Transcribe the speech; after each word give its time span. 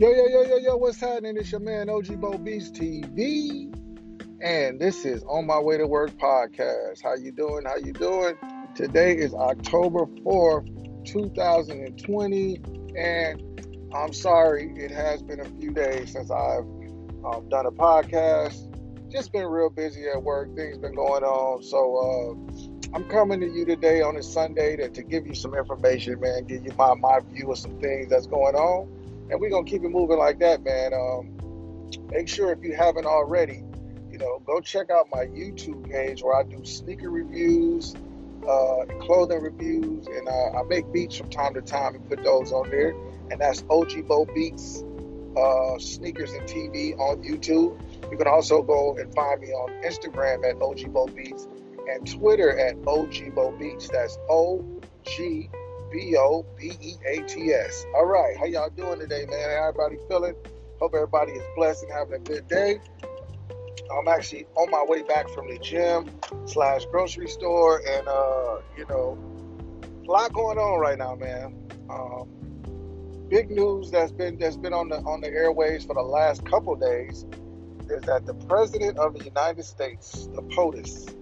Yo, 0.00 0.10
yo, 0.10 0.28
yo, 0.28 0.42
yo, 0.44 0.56
yo, 0.56 0.76
what's 0.78 0.98
happening? 0.98 1.36
It's 1.36 1.52
your 1.52 1.60
man 1.60 1.90
OG 1.90 2.22
Bo 2.22 2.38
Beats 2.38 2.70
TV. 2.70 3.70
And 4.40 4.80
this 4.80 5.04
is 5.04 5.22
On 5.24 5.46
My 5.46 5.58
Way 5.58 5.76
to 5.76 5.86
Work 5.86 6.12
podcast. 6.12 7.02
How 7.02 7.16
you 7.16 7.32
doing? 7.32 7.66
How 7.66 7.76
you 7.76 7.92
doing? 7.92 8.34
Today 8.74 9.14
is 9.14 9.34
October 9.34 10.06
4th, 10.24 11.04
2020. 11.04 12.62
And 12.96 13.92
I'm 13.94 14.14
sorry, 14.14 14.72
it 14.74 14.90
has 14.90 15.22
been 15.22 15.40
a 15.40 15.44
few 15.44 15.70
days 15.70 16.12
since 16.12 16.30
I've 16.30 16.64
um, 17.22 17.50
done 17.50 17.66
a 17.66 17.70
podcast. 17.70 18.56
Just 19.10 19.34
been 19.34 19.44
real 19.44 19.68
busy 19.68 20.08
at 20.08 20.22
work. 20.22 20.56
Things 20.56 20.78
been 20.78 20.94
going 20.94 21.24
on. 21.24 21.62
So 21.62 22.88
uh, 22.88 22.96
I'm 22.96 23.04
coming 23.10 23.40
to 23.40 23.46
you 23.46 23.66
today 23.66 24.00
on 24.00 24.16
a 24.16 24.22
Sunday 24.22 24.76
to, 24.76 24.88
to 24.88 25.02
give 25.02 25.26
you 25.26 25.34
some 25.34 25.54
information, 25.54 26.18
man, 26.20 26.46
give 26.46 26.64
you 26.64 26.72
my, 26.78 26.94
my 26.94 27.20
view 27.30 27.52
of 27.52 27.58
some 27.58 27.78
things 27.82 28.08
that's 28.08 28.26
going 28.26 28.54
on 28.54 28.99
and 29.30 29.40
we're 29.40 29.50
gonna 29.50 29.64
keep 29.64 29.84
it 29.84 29.88
moving 29.88 30.18
like 30.18 30.38
that, 30.40 30.62
man. 30.62 30.92
Um, 30.92 31.90
make 32.10 32.28
sure 32.28 32.52
if 32.52 32.62
you 32.62 32.74
haven't 32.74 33.06
already, 33.06 33.62
you 34.10 34.18
know, 34.18 34.40
go 34.44 34.60
check 34.60 34.90
out 34.90 35.06
my 35.12 35.26
YouTube 35.26 35.88
page 35.90 36.22
where 36.22 36.36
I 36.36 36.42
do 36.42 36.64
sneaker 36.64 37.10
reviews, 37.10 37.94
uh, 38.48 38.84
clothing 39.00 39.40
reviews, 39.40 40.06
and 40.06 40.28
uh, 40.28 40.58
I 40.58 40.62
make 40.64 40.92
beats 40.92 41.16
from 41.16 41.30
time 41.30 41.54
to 41.54 41.62
time 41.62 41.94
and 41.94 42.08
put 42.08 42.22
those 42.24 42.52
on 42.52 42.70
there. 42.70 42.94
And 43.30 43.40
that's 43.40 43.62
OG 43.70 44.08
Bo 44.08 44.24
Beats, 44.24 44.82
uh, 45.36 45.78
sneakers 45.78 46.32
and 46.32 46.42
TV 46.48 46.98
on 46.98 47.22
YouTube. 47.22 47.80
You 48.10 48.16
can 48.18 48.26
also 48.26 48.62
go 48.62 48.96
and 48.96 49.14
find 49.14 49.40
me 49.40 49.48
on 49.48 49.70
Instagram 49.84 50.48
at 50.48 50.60
OG 50.60 50.92
Bo 50.92 51.06
Beats 51.06 51.46
and 51.88 52.06
Twitter 52.10 52.58
at 52.58 52.76
OG 52.86 53.34
Bo 53.34 53.52
Beats. 53.52 53.88
That's 53.88 54.18
O 54.28 54.64
G 55.04 55.48
B 55.90 56.16
O 56.18 56.46
B 56.56 56.72
E 56.80 56.94
A 57.06 57.22
T 57.22 57.52
S. 57.52 57.84
All 57.94 58.06
right, 58.06 58.36
how 58.36 58.44
y'all 58.44 58.70
doing 58.70 59.00
today, 59.00 59.26
man? 59.28 59.50
Everybody 59.50 59.96
feeling? 60.08 60.34
Hope 60.80 60.92
everybody 60.94 61.32
is 61.32 61.44
blessed 61.56 61.84
and 61.84 61.92
having 61.92 62.14
a 62.14 62.18
good 62.18 62.48
day. 62.48 62.80
I'm 63.92 64.08
actually 64.08 64.46
on 64.54 64.70
my 64.70 64.84
way 64.86 65.02
back 65.02 65.28
from 65.30 65.48
the 65.48 65.58
gym 65.58 66.10
slash 66.46 66.86
grocery 66.86 67.28
store, 67.28 67.82
and 67.86 68.06
uh, 68.06 68.60
you 68.76 68.86
know, 68.88 69.18
a 70.06 70.10
lot 70.10 70.32
going 70.32 70.58
on 70.58 70.78
right 70.78 70.96
now, 70.96 71.16
man. 71.16 71.56
Um, 71.90 72.28
big 73.28 73.50
news 73.50 73.90
that's 73.90 74.12
been 74.12 74.38
that's 74.38 74.56
been 74.56 74.72
on 74.72 74.88
the 74.88 74.98
on 74.98 75.20
the 75.20 75.28
airways 75.28 75.84
for 75.84 75.94
the 75.94 76.02
last 76.02 76.44
couple 76.46 76.74
days 76.76 77.26
is 77.88 78.02
that 78.02 78.24
the 78.26 78.34
president 78.46 78.96
of 78.98 79.18
the 79.18 79.24
United 79.24 79.64
States, 79.64 80.28
the 80.34 80.42
POTUS, 80.42 81.16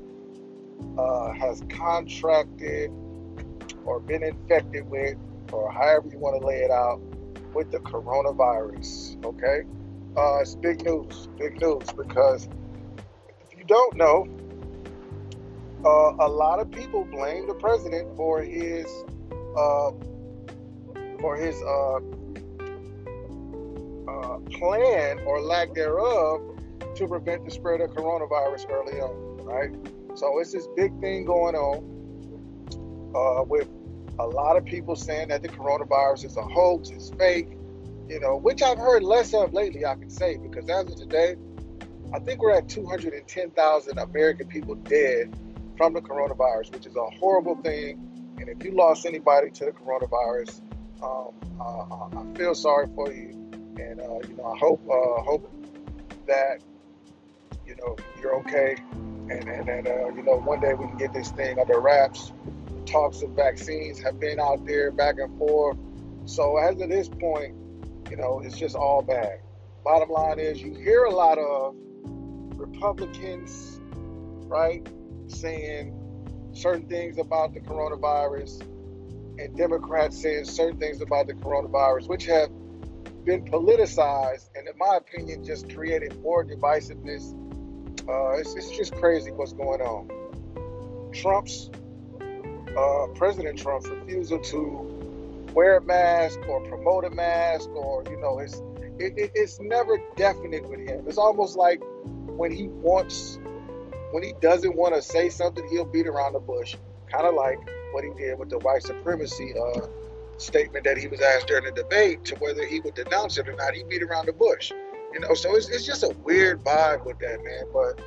uh, 0.99 1.33
has 1.33 1.63
contracted 1.71 2.91
or 3.89 4.01
been 4.01 4.23
infected 4.23 4.89
with, 4.91 5.17
or 5.51 5.73
however 5.73 6.09
you 6.13 6.19
want 6.19 6.39
to 6.39 6.47
lay 6.47 6.59
it 6.59 6.71
out, 6.71 7.01
with 7.55 7.71
the 7.71 7.79
coronavirus. 7.79 9.25
Okay? 9.25 9.63
Uh, 10.15 10.41
it's 10.41 10.55
big 10.55 10.85
news, 10.85 11.29
big 11.39 11.59
news, 11.61 11.91
because 11.97 12.49
if 13.51 13.59
you 13.59 13.65
don't 13.65 13.97
know, 13.97 14.29
uh, 15.85 16.27
a 16.27 16.29
lot 16.29 16.61
of 16.61 16.71
people 16.71 17.05
blame 17.07 17.47
the 17.47 17.55
president 17.55 18.15
for 18.15 18.43
his 18.43 18.87
uh, 19.57 19.91
for 21.21 21.37
his 21.37 21.57
uh, 21.63 21.97
uh, 24.11 24.39
plan 24.51 25.19
or 25.21 25.41
lack 25.41 25.73
thereof 25.75 26.43
to 26.95 27.09
prevent 27.09 27.45
the 27.45 27.51
spread 27.51 27.81
of 27.81 27.91
coronavirus 27.91 28.71
early 28.71 29.01
on, 29.01 29.45
right? 29.45 29.71
So 30.15 30.39
it's 30.41 30.53
this 30.53 30.69
big 30.77 31.01
thing 31.01 31.25
going 31.25 31.55
on 31.55 31.98
uh, 33.19 33.43
with 33.43 33.69
a 34.19 34.27
lot 34.27 34.57
of 34.57 34.65
people 34.65 34.97
saying 34.97 35.29
that 35.29 35.43
the 35.43 35.49
coronavirus 35.49 36.25
is 36.25 36.37
a 36.37 36.43
hoax, 36.43 36.91
it's 36.91 37.11
fake, 37.11 37.49
you 38.09 38.21
know, 38.21 38.37
which 38.37 38.63
I've 38.63 38.79
heard 38.79 39.03
less 39.03 39.35
of 39.35 39.53
lately, 39.53 39.85
I 39.85 39.95
can 39.95 40.11
say, 40.11 40.37
because 40.37 40.69
as 40.69 40.93
of 40.93 40.97
today, 40.97 41.37
I 42.13 42.19
think 42.21 42.41
we're 42.41 42.53
at 42.53 42.69
210,000 42.69 43.99
American 43.99 44.49
people 44.49 44.75
dead 44.77 45.37
from 45.77 45.93
the 45.93 46.01
coronavirus, 46.01 46.73
which 46.73 46.87
is 46.87 46.97
a 46.97 47.11
horrible 47.19 47.57
thing. 47.57 48.37
And 48.39 48.49
if 48.49 48.65
you 48.65 48.73
lost 48.73 49.05
anybody 49.05 49.51
to 49.51 49.67
the 49.67 49.73
coronavirus, 49.73 50.61
um, 51.03 51.35
uh, 51.61 52.21
I 52.21 52.37
feel 52.37 52.55
sorry 52.55 52.89
for 52.95 53.13
you, 53.13 53.31
and 53.79 54.01
uh, 54.01 54.19
you 54.29 54.35
know, 54.37 54.45
I 54.45 54.59
hope 54.59 54.83
uh, 54.89 55.23
hope 55.23 55.49
that 56.27 56.61
you 57.67 57.77
know 57.77 57.97
you're 58.21 58.37
okay, 58.41 58.77
and 58.93 59.49
and, 59.49 59.69
and 59.69 59.87
uh, 59.87 60.09
you 60.09 60.23
know, 60.23 60.39
one 60.39 60.61
day 60.61 60.75
we 60.75 60.87
can 60.87 60.97
get 60.97 61.13
this 61.13 61.31
thing 61.31 61.59
under 61.59 61.79
wraps 61.79 62.33
talks 62.89 63.23
of 63.23 63.31
vaccines 63.31 64.01
have 64.01 64.19
been 64.19 64.41
out 64.41 64.65
there 64.67 64.91
back 64.91 65.17
and 65.19 65.37
forth. 65.39 65.77
So 66.25 66.57
as 66.57 66.81
of 66.81 66.89
this 66.89 67.09
point, 67.09 67.55
you 68.11 68.17
know, 68.17 68.41
it's 68.45 68.59
just 68.59 68.75
all 68.75 69.03
bad. 69.03 69.41
Bottom 69.85 70.11
line 70.11 70.39
is 70.39 70.61
you 70.61 70.75
hear 70.75 71.05
a 71.05 71.15
lot 71.15 71.39
of 71.39 71.75
Republicans, 72.59 73.81
right, 74.47 74.87
saying 75.27 75.95
certain 76.53 76.89
things 76.89 77.19
about 77.19 77.55
the 77.55 77.61
coronavirus 77.61 78.63
and 79.39 79.57
Democrats 79.57 80.21
saying 80.21 80.45
certain 80.45 80.79
things 80.79 81.01
about 81.01 81.27
the 81.27 81.35
coronavirus, 81.35 82.09
which 82.09 82.25
have 82.27 82.49
been 83.25 83.45
politicized 83.45 84.49
and, 84.57 84.67
in 84.67 84.77
my 84.77 84.97
opinion, 84.97 85.45
just 85.45 85.73
created 85.73 86.21
more 86.23 86.45
divisiveness. 86.45 87.35
Uh, 88.09 88.39
it's, 88.39 88.55
it's 88.55 88.71
just 88.77 88.95
crazy 88.95 89.31
what's 89.31 89.53
going 89.53 89.81
on. 89.81 90.09
Trump's 91.13 91.71
uh, 92.77 93.07
President 93.15 93.59
Trump's 93.59 93.89
refusal 93.89 94.39
to 94.39 95.49
wear 95.55 95.79
a 95.79 95.83
mask 95.83 96.39
or 96.49 96.61
promote 96.65 97.05
a 97.05 97.11
mask, 97.11 97.69
or 97.71 98.05
you 98.11 98.17
know, 98.19 98.39
it's 98.39 98.63
it, 98.99 99.15
it, 99.17 99.33
it's 99.35 99.61
never 99.61 100.01
definite 100.17 100.69
with 100.69 100.81
him. 100.81 101.05
It's 101.07 101.19
almost 101.19 101.57
like 101.57 101.83
when 102.27 102.53
he 102.53 102.69
wants, 102.69 103.39
when 104.13 104.23
he 104.23 104.33
doesn't 104.41 104.77
want 104.77 104.95
to 104.95 105.03
say 105.03 105.29
something, 105.29 105.67
he'll 105.69 105.85
beat 105.85 106.07
around 106.07 106.35
the 106.35 106.41
bush, 106.41 106.77
kind 107.11 107.27
of 107.27 107.35
like 107.35 107.59
what 107.93 108.05
he 108.05 108.11
did 108.15 108.39
with 108.39 108.51
the 108.51 108.59
white 108.59 108.83
supremacy 108.83 109.55
uh, 109.59 109.87
statement 110.37 110.85
that 110.85 110.99
he 110.99 111.09
was 111.09 111.21
asked 111.21 111.47
during 111.47 111.65
the 111.65 111.73
debate 111.73 112.25
to 112.27 112.35
whether 112.37 112.65
he 112.67 112.81
would 112.81 112.95
denounce 112.95 113.39
it 113.39 113.49
or 113.49 113.55
not. 113.55 113.75
He 113.75 113.85
beat 113.85 114.03
around 114.03 114.27
the 114.27 114.33
bush, 114.33 114.73
you 115.13 115.21
know. 115.21 115.35
So 115.35 115.57
it's, 115.57 115.69
it's 115.69 115.87
just 115.87 116.03
a 116.03 116.15
weird 116.23 116.63
vibe 116.65 117.05
with 117.05 117.19
that 117.21 117.43
man, 117.43 117.65
but. 117.73 118.01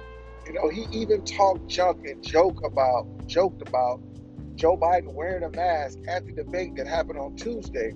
You 0.43 0.53
know, 0.53 0.69
he 0.69 0.88
even 0.91 1.23
talked 1.23 1.67
junk 1.67 2.03
and 2.07 2.22
joke 2.23 2.66
about 2.66 3.05
joked 3.28 3.61
about 3.61 4.01
Joe 4.61 4.77
Biden 4.77 5.16
wearing 5.16 5.41
a 5.41 5.49
mask 5.49 5.97
at 6.07 6.23
the 6.27 6.33
debate 6.33 6.75
that 6.75 6.85
happened 6.85 7.17
on 7.17 7.35
Tuesday. 7.35 7.95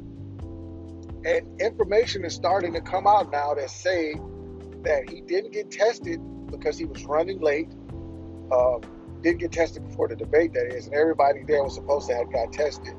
And 1.23 1.61
information 1.61 2.25
is 2.25 2.33
starting 2.33 2.73
to 2.73 2.81
come 2.81 3.05
out 3.05 3.31
now 3.31 3.53
that 3.53 3.69
say 3.69 4.15
that 4.81 5.07
he 5.07 5.21
didn't 5.21 5.51
get 5.51 5.69
tested 5.69 6.19
because 6.49 6.75
he 6.79 6.85
was 6.85 7.05
running 7.05 7.39
late. 7.39 7.69
Uh, 8.51 8.79
didn't 9.21 9.41
get 9.41 9.51
tested 9.51 9.87
before 9.87 10.07
the 10.07 10.15
debate, 10.15 10.53
that 10.53 10.73
is, 10.73 10.87
and 10.87 10.95
everybody 10.95 11.43
there 11.43 11.63
was 11.63 11.75
supposed 11.75 12.09
to 12.09 12.15
have 12.15 12.31
got 12.33 12.51
tested. 12.51 12.95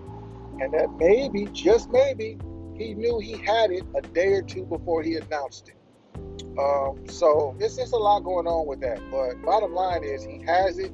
And 0.61 0.73
that 0.73 0.89
maybe, 1.01 1.47
just 1.47 1.91
maybe, 1.91 2.39
he 2.77 2.95
knew 2.95 3.19
he 3.19 3.33
had 3.33 3.73
it 3.73 3.83
a 3.97 4.01
day 4.01 4.29
or 4.35 4.43
two 4.43 4.65
before 4.65 5.03
he 5.03 5.17
announced 5.17 5.71
it. 5.71 5.77
Um, 6.57 7.09
so 7.09 7.57
it's 7.59 7.75
just 7.75 7.93
a 7.93 7.97
lot 7.97 8.21
going 8.21 8.47
on 8.47 8.69
with 8.69 8.81
that. 8.83 9.01
But 9.11 9.43
bottom 9.45 9.75
line 9.75 10.05
is 10.05 10.25
he 10.25 10.45
has 10.47 10.79
it. 10.79 10.93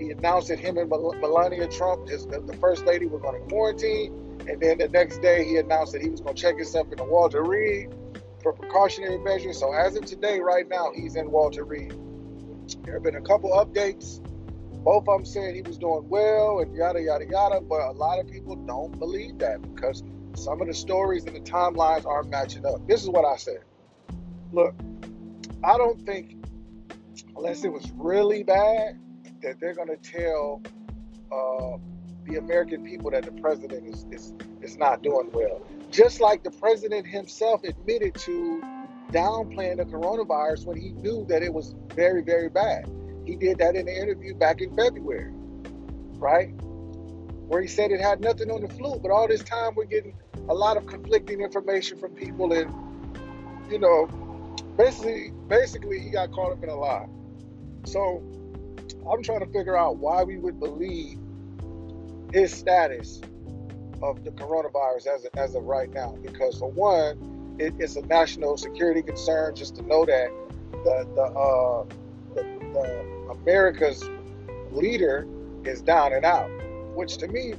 He 0.00 0.10
announced 0.10 0.48
that 0.48 0.58
him 0.58 0.78
and 0.78 0.88
Melania 0.88 1.68
Trump, 1.68 2.08
his, 2.08 2.26
the 2.26 2.56
first 2.58 2.86
lady, 2.86 3.04
were 3.04 3.18
going 3.18 3.40
to 3.40 3.48
quarantine. 3.48 4.38
And 4.48 4.58
then 4.58 4.78
the 4.78 4.88
next 4.88 5.20
day, 5.20 5.44
he 5.44 5.58
announced 5.58 5.92
that 5.92 6.00
he 6.00 6.08
was 6.08 6.22
going 6.22 6.34
to 6.34 6.40
check 6.40 6.56
himself 6.56 6.90
into 6.90 7.04
Walter 7.04 7.44
Reed 7.44 7.94
for 8.42 8.54
precautionary 8.54 9.18
measures. 9.18 9.60
So 9.60 9.74
as 9.74 9.96
of 9.96 10.06
today, 10.06 10.40
right 10.40 10.66
now, 10.66 10.90
he's 10.94 11.16
in 11.16 11.30
Walter 11.30 11.64
Reed. 11.64 11.94
There 12.84 12.94
have 12.94 13.02
been 13.02 13.16
a 13.16 13.20
couple 13.20 13.50
updates. 13.50 14.24
Both 14.82 15.06
of 15.06 15.18
them 15.18 15.24
said 15.26 15.54
he 15.54 15.60
was 15.60 15.76
doing 15.76 16.08
well 16.08 16.60
and 16.60 16.74
yada, 16.74 17.02
yada, 17.02 17.26
yada. 17.26 17.60
But 17.60 17.80
a 17.80 17.92
lot 17.92 18.18
of 18.18 18.26
people 18.26 18.56
don't 18.56 18.98
believe 18.98 19.38
that 19.40 19.60
because 19.74 20.02
some 20.34 20.62
of 20.62 20.66
the 20.66 20.74
stories 20.74 21.26
and 21.26 21.36
the 21.36 21.40
timelines 21.40 22.06
aren't 22.06 22.30
matching 22.30 22.64
up. 22.64 22.86
This 22.88 23.02
is 23.02 23.10
what 23.10 23.26
I 23.26 23.36
said. 23.36 23.64
Look, 24.50 24.74
I 25.62 25.76
don't 25.76 26.00
think, 26.06 26.36
unless 27.36 27.64
it 27.64 27.72
was 27.72 27.92
really 27.96 28.42
bad, 28.42 28.98
that 29.42 29.60
they're 29.60 29.74
going 29.74 29.88
to 29.88 29.96
tell 29.96 30.62
uh, 31.32 31.78
the 32.26 32.36
American 32.36 32.84
people 32.84 33.10
that 33.10 33.24
the 33.24 33.32
president 33.40 33.86
is, 33.86 34.06
is 34.10 34.32
is 34.62 34.76
not 34.76 35.02
doing 35.02 35.30
well. 35.32 35.60
Just 35.90 36.20
like 36.20 36.42
the 36.42 36.50
president 36.50 37.06
himself 37.06 37.64
admitted 37.64 38.14
to 38.14 38.62
downplaying 39.10 39.78
the 39.78 39.84
coronavirus 39.84 40.66
when 40.66 40.76
he 40.76 40.90
knew 40.90 41.24
that 41.28 41.42
it 41.42 41.52
was 41.52 41.74
very, 41.94 42.22
very 42.22 42.48
bad. 42.48 42.88
He 43.26 43.36
did 43.36 43.58
that 43.58 43.74
in 43.74 43.88
an 43.88 43.94
interview 43.94 44.34
back 44.34 44.60
in 44.60 44.74
February, 44.76 45.32
right? 46.18 46.50
Where 47.48 47.60
he 47.60 47.68
said 47.68 47.90
it 47.90 48.00
had 48.00 48.20
nothing 48.20 48.50
on 48.50 48.60
the 48.60 48.68
flu, 48.68 48.98
but 49.00 49.10
all 49.10 49.26
this 49.26 49.42
time 49.42 49.74
we're 49.74 49.84
getting 49.84 50.14
a 50.48 50.54
lot 50.54 50.76
of 50.76 50.86
conflicting 50.86 51.40
information 51.40 51.98
from 51.98 52.12
people, 52.12 52.52
and 52.52 52.72
you 53.70 53.78
know, 53.78 54.06
basically, 54.76 55.32
basically 55.48 56.00
he 56.00 56.10
got 56.10 56.30
caught 56.32 56.52
up 56.52 56.62
in 56.62 56.68
a 56.68 56.74
lie. 56.74 57.06
So 57.84 58.22
I'm 59.08 59.22
trying 59.22 59.40
to 59.40 59.46
figure 59.46 59.76
out 59.76 59.96
why 59.96 60.22
we 60.24 60.36
would 60.36 60.58
believe 60.58 61.18
his 62.32 62.52
status 62.52 63.20
of 64.02 64.24
the 64.24 64.30
coronavirus 64.30 65.06
as 65.06 65.24
of, 65.24 65.30
as 65.36 65.54
of 65.54 65.64
right 65.64 65.90
now. 65.92 66.16
Because 66.22 66.58
for 66.58 66.70
one, 66.70 67.56
it, 67.58 67.74
it's 67.78 67.96
a 67.96 68.02
national 68.02 68.56
security 68.56 69.02
concern 69.02 69.54
just 69.54 69.76
to 69.76 69.82
know 69.82 70.04
that 70.04 70.30
the 70.72 71.06
the, 71.14 71.22
uh, 71.22 71.84
the, 72.34 72.42
the 72.72 73.30
America's 73.30 74.08
leader 74.72 75.26
is 75.64 75.82
down 75.82 76.12
and 76.12 76.24
out, 76.24 76.48
which 76.94 77.16
to 77.18 77.28
me 77.28 77.54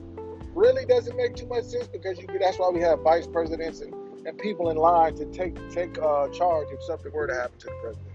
really 0.56 0.86
doesn't 0.86 1.16
make 1.16 1.36
too 1.36 1.48
much 1.48 1.66
sense 1.66 1.88
because 1.88 2.20
you 2.20 2.28
that's 2.40 2.58
why 2.58 2.70
we 2.70 2.82
have 2.82 3.00
vice 3.02 3.28
presidents 3.28 3.82
and, 3.82 3.94
and 4.26 4.38
people 4.38 4.70
in 4.70 4.78
line 4.78 5.16
to 5.16 5.26
take 5.26 5.56
take 5.70 5.98
uh, 6.00 6.28
charge 6.30 6.68
if 6.72 6.82
something 6.84 7.12
were 7.12 7.28
to 7.28 7.34
happen 7.34 7.58
to 7.60 7.68
the 7.68 7.74
president. 7.82 8.11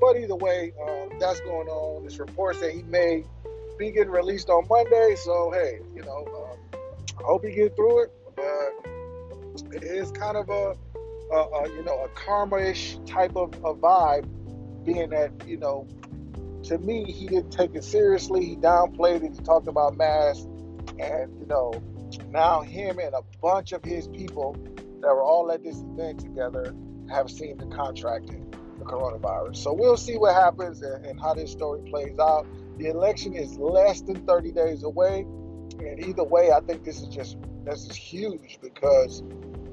But 0.00 0.16
either 0.16 0.36
way, 0.36 0.72
um, 0.80 1.10
that's 1.18 1.40
going 1.40 1.68
on. 1.68 2.04
This 2.04 2.18
report 2.18 2.56
say 2.56 2.76
he 2.76 2.82
may 2.82 3.24
be 3.78 3.90
getting 3.90 4.10
released 4.10 4.48
on 4.48 4.66
Monday, 4.68 5.14
so 5.16 5.50
hey, 5.50 5.80
you 5.94 6.02
know, 6.02 6.26
um, 6.26 6.80
I 7.18 7.22
hope 7.22 7.44
he 7.44 7.52
get 7.52 7.76
through 7.76 8.04
it. 8.04 8.12
But 8.36 9.74
it 9.74 9.84
is 9.84 10.10
kind 10.12 10.36
of 10.36 10.48
a, 10.48 10.74
a, 11.32 11.36
a 11.36 11.68
you 11.68 11.82
know 11.82 12.04
a 12.04 12.08
karma-ish 12.08 12.98
type 13.06 13.36
of 13.36 13.54
a 13.64 13.74
vibe, 13.74 14.26
being 14.84 15.10
that 15.10 15.32
you 15.46 15.58
know 15.58 15.86
to 16.64 16.78
me, 16.78 17.10
he 17.10 17.26
didn't 17.26 17.50
take 17.50 17.74
it 17.74 17.84
seriously. 17.84 18.44
He 18.44 18.56
downplayed 18.56 19.24
it. 19.24 19.32
He 19.34 19.42
talked 19.42 19.66
about 19.66 19.96
masks. 19.96 20.46
And, 20.98 21.40
you 21.40 21.46
know, 21.46 21.72
now 22.28 22.60
him 22.60 22.98
and 22.98 23.14
a 23.14 23.22
bunch 23.40 23.72
of 23.72 23.84
his 23.84 24.06
people 24.08 24.56
that 25.00 25.08
were 25.08 25.22
all 25.22 25.50
at 25.50 25.62
this 25.62 25.80
event 25.80 26.20
together 26.20 26.74
have 27.10 27.30
seen 27.30 27.56
the 27.56 27.66
contracting 27.66 28.49
coronavirus. 28.90 29.56
So 29.56 29.72
we'll 29.72 29.96
see 29.96 30.16
what 30.16 30.34
happens 30.34 30.82
and, 30.82 31.04
and 31.06 31.20
how 31.20 31.34
this 31.34 31.52
story 31.52 31.80
plays 31.88 32.18
out. 32.18 32.46
The 32.78 32.86
election 32.86 33.34
is 33.34 33.56
less 33.58 34.00
than 34.00 34.26
30 34.26 34.52
days 34.52 34.82
away. 34.82 35.26
And 35.78 36.04
either 36.04 36.24
way, 36.24 36.50
I 36.50 36.60
think 36.60 36.84
this 36.84 37.00
is 37.00 37.08
just 37.08 37.36
this 37.64 37.88
is 37.88 37.96
huge 37.96 38.58
because, 38.60 39.22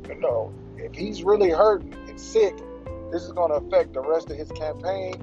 you 0.08 0.16
know, 0.20 0.54
if 0.78 0.94
he's 0.94 1.24
really 1.24 1.50
hurt 1.50 1.84
and 1.84 2.20
sick, 2.20 2.56
this 3.12 3.24
is 3.24 3.32
going 3.32 3.50
to 3.50 3.66
affect 3.66 3.94
the 3.94 4.02
rest 4.02 4.30
of 4.30 4.38
his 4.38 4.52
campaign 4.52 5.16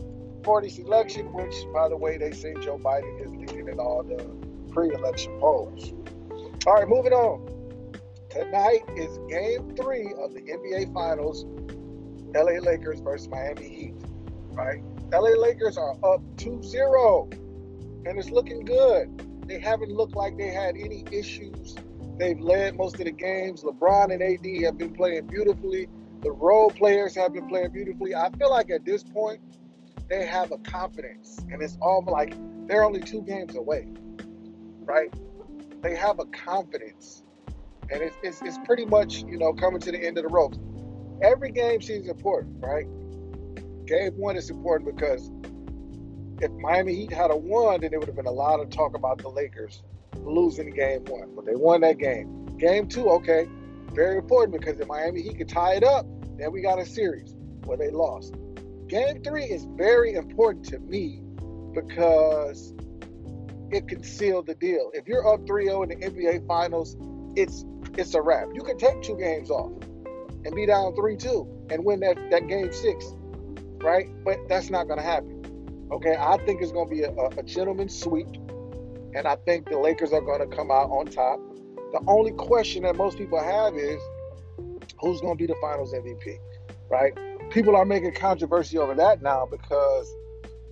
for 0.42 0.60
this 0.60 0.78
election, 0.78 1.32
which, 1.32 1.54
by 1.72 1.88
the 1.88 1.96
way, 1.96 2.18
they 2.18 2.32
say 2.32 2.54
Joe 2.60 2.78
Biden 2.78 3.24
is 3.24 3.30
leading 3.30 3.68
in 3.68 3.78
all 3.78 4.02
the 4.02 4.24
pre-election 4.72 5.38
polls. 5.38 5.92
All 6.66 6.74
right, 6.74 6.88
moving 6.88 7.12
on. 7.12 7.46
Tonight 8.30 8.82
is 8.96 9.18
game 9.28 9.74
three 9.76 10.12
of 10.18 10.34
the 10.34 10.40
NBA 10.40 10.92
Finals. 10.92 11.44
LA 12.34 12.58
Lakers 12.60 13.00
versus 13.00 13.28
Miami 13.28 13.68
Heat. 13.68 13.94
Right? 14.50 14.82
LA 15.12 15.30
Lakers 15.40 15.76
are 15.76 15.92
up 16.04 16.20
2-0. 16.36 17.32
And 18.06 18.18
it's 18.18 18.30
looking 18.30 18.64
good. 18.64 19.48
They 19.48 19.58
haven't 19.58 19.90
looked 19.90 20.14
like 20.14 20.36
they 20.36 20.48
had 20.48 20.76
any 20.76 21.04
issues. 21.10 21.76
They've 22.18 22.40
led 22.40 22.76
most 22.76 22.98
of 22.98 23.04
the 23.04 23.12
games. 23.12 23.62
LeBron 23.62 24.12
and 24.12 24.22
AD 24.22 24.64
have 24.64 24.78
been 24.78 24.92
playing 24.92 25.26
beautifully. 25.26 25.88
The 26.22 26.30
role 26.30 26.70
players 26.70 27.14
have 27.16 27.32
been 27.32 27.48
playing 27.48 27.72
beautifully. 27.72 28.14
I 28.14 28.30
feel 28.30 28.50
like 28.50 28.70
at 28.70 28.84
this 28.84 29.02
point, 29.02 29.40
they 30.08 30.26
have 30.26 30.52
a 30.52 30.58
confidence, 30.58 31.38
and 31.50 31.62
it's 31.62 31.78
all 31.80 32.04
like 32.06 32.34
they're 32.66 32.84
only 32.84 33.00
two 33.00 33.22
games 33.22 33.56
away 33.56 33.88
right? 34.84 35.12
They 35.82 35.94
have 35.96 36.18
a 36.18 36.24
confidence, 36.26 37.22
and 37.90 38.02
it's, 38.02 38.16
it's, 38.22 38.42
it's 38.42 38.58
pretty 38.64 38.84
much 38.84 39.24
you 39.24 39.38
know 39.38 39.52
coming 39.52 39.80
to 39.80 39.92
the 39.92 40.02
end 40.02 40.18
of 40.18 40.24
the 40.24 40.30
ropes. 40.30 40.58
Every 41.22 41.50
game 41.52 41.80
seems 41.80 42.08
important, 42.08 42.56
right? 42.60 42.86
Game 43.86 44.12
one 44.16 44.36
is 44.36 44.50
important 44.50 44.96
because 44.96 45.30
if 46.40 46.50
Miami 46.52 46.94
Heat 46.94 47.12
had 47.12 47.30
a 47.30 47.36
won, 47.36 47.80
then 47.80 47.90
there 47.90 48.00
would 48.00 48.08
have 48.08 48.16
been 48.16 48.26
a 48.26 48.30
lot 48.30 48.60
of 48.60 48.70
talk 48.70 48.96
about 48.96 49.18
the 49.18 49.28
Lakers 49.28 49.82
losing 50.16 50.70
game 50.70 51.04
one, 51.04 51.34
but 51.34 51.44
they 51.44 51.54
won 51.54 51.82
that 51.82 51.98
game. 51.98 52.46
Game 52.56 52.88
two, 52.88 53.08
okay, 53.10 53.46
very 53.92 54.16
important 54.16 54.58
because 54.58 54.80
if 54.80 54.88
Miami 54.88 55.22
Heat 55.22 55.38
could 55.38 55.48
tie 55.48 55.74
it 55.74 55.84
up, 55.84 56.06
then 56.38 56.50
we 56.50 56.62
got 56.62 56.78
a 56.78 56.86
series 56.86 57.34
where 57.64 57.76
they 57.76 57.90
lost. 57.90 58.34
Game 58.88 59.22
three 59.22 59.44
is 59.44 59.66
very 59.76 60.14
important 60.14 60.64
to 60.66 60.78
me 60.78 61.22
because 61.72 62.74
it 63.70 63.88
can 63.88 64.02
seal 64.02 64.42
the 64.42 64.54
deal. 64.54 64.90
If 64.94 65.06
you're 65.06 65.26
up 65.26 65.40
3-0 65.46 65.90
in 65.90 66.00
the 66.00 66.06
NBA 66.06 66.46
Finals, 66.46 66.96
it's 67.36 67.64
it's 67.96 68.14
a 68.14 68.22
wrap. 68.22 68.48
You 68.52 68.62
can 68.62 68.76
take 68.76 69.02
two 69.02 69.16
games 69.16 69.50
off 69.50 69.72
and 70.44 70.54
be 70.54 70.66
down 70.66 70.94
3-2 70.94 71.72
and 71.72 71.84
win 71.84 72.00
that, 72.00 72.16
that 72.30 72.48
game 72.48 72.72
six, 72.72 73.12
right? 73.82 74.06
But 74.24 74.38
that's 74.48 74.70
not 74.70 74.86
going 74.86 74.98
to 74.98 75.04
happen. 75.04 75.88
Okay, 75.92 76.16
I 76.18 76.36
think 76.44 76.62
it's 76.62 76.72
going 76.72 76.88
to 76.88 76.94
be 76.94 77.02
a, 77.02 77.10
a, 77.10 77.28
a 77.38 77.42
gentleman's 77.42 77.98
sweep, 77.98 78.28
and 79.14 79.26
I 79.26 79.36
think 79.36 79.68
the 79.68 79.78
Lakers 79.78 80.12
are 80.12 80.20
going 80.20 80.40
to 80.40 80.56
come 80.56 80.70
out 80.70 80.90
on 80.90 81.06
top. 81.06 81.38
The 81.92 82.00
only 82.08 82.32
question 82.32 82.82
that 82.82 82.96
most 82.96 83.18
people 83.18 83.42
have 83.42 83.76
is 83.76 84.00
who's 85.00 85.20
going 85.20 85.36
to 85.36 85.38
be 85.38 85.46
the 85.46 85.56
Finals 85.60 85.92
MVP, 85.92 86.38
right? 86.90 87.12
People 87.50 87.76
are 87.76 87.84
making 87.84 88.14
controversy 88.14 88.78
over 88.78 88.94
that 88.94 89.22
now 89.22 89.46
because 89.46 90.12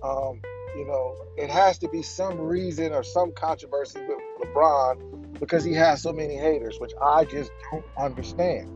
um, 0.03 0.41
you 0.75 0.85
know, 0.85 1.15
it 1.37 1.49
has 1.49 1.77
to 1.79 1.87
be 1.87 2.01
some 2.01 2.39
reason 2.39 2.93
or 2.93 3.03
some 3.03 3.31
controversy 3.31 3.99
with 4.01 4.17
LeBron 4.41 5.39
because 5.39 5.63
he 5.63 5.73
has 5.73 6.01
so 6.01 6.11
many 6.11 6.35
haters, 6.35 6.79
which 6.79 6.93
I 7.01 7.25
just 7.25 7.51
don't 7.71 7.85
understand. 7.97 8.69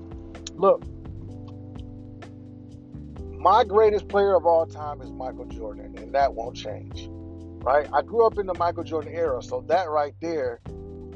Look, 0.57 0.83
my 3.39 3.63
greatest 3.63 4.07
player 4.07 4.35
of 4.35 4.45
all 4.45 4.65
time 4.65 5.01
is 5.01 5.11
Michael 5.11 5.45
Jordan, 5.45 5.95
and 5.97 6.15
that 6.15 6.33
won't 6.33 6.57
change. 6.57 7.07
Right? 7.09 7.87
I 7.93 8.01
grew 8.01 8.25
up 8.25 8.39
in 8.39 8.47
the 8.47 8.55
Michael 8.55 8.83
Jordan 8.83 9.13
era, 9.13 9.43
so 9.43 9.63
that 9.67 9.89
right 9.89 10.15
there 10.19 10.59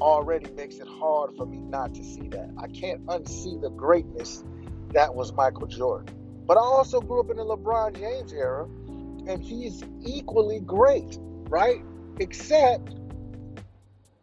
already 0.00 0.50
makes 0.52 0.76
it 0.76 0.86
hard 0.86 1.36
for 1.36 1.44
me 1.44 1.58
not 1.58 1.94
to 1.94 2.04
see 2.04 2.28
that. 2.28 2.50
I 2.56 2.68
can't 2.68 3.04
unsee 3.06 3.60
the 3.60 3.70
greatness 3.70 4.44
that 4.92 5.14
was 5.14 5.32
Michael 5.32 5.66
Jordan. 5.66 6.14
But 6.46 6.56
I 6.56 6.60
also 6.60 7.00
grew 7.00 7.20
up 7.20 7.30
in 7.30 7.36
the 7.36 7.44
LeBron 7.44 7.98
James 7.98 8.32
era, 8.32 8.64
and 8.64 9.42
he's 9.42 9.82
equally 10.04 10.60
great, 10.60 11.18
right? 11.48 11.82
Except 12.20 12.94